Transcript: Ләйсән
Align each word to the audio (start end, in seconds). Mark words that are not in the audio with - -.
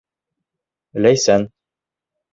Ләйсән 1.05 1.47